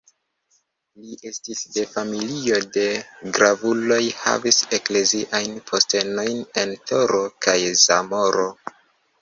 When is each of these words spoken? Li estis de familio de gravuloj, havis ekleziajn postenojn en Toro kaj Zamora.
Li 1.01 1.17
estis 1.31 1.59
de 1.73 1.83
familio 1.91 2.57
de 2.77 2.85
gravuloj, 3.37 3.99
havis 4.23 4.63
ekleziajn 4.79 5.55
postenojn 5.69 6.43
en 6.65 6.75
Toro 6.93 7.23
kaj 7.49 7.59
Zamora. 7.85 8.49